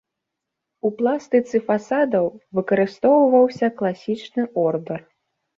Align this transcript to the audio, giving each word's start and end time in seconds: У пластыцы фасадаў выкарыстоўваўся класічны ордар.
У 0.87 0.89
пластыцы 1.01 1.57
фасадаў 1.67 2.25
выкарыстоўваўся 2.61 3.73
класічны 3.83 4.49
ордар. 4.65 4.99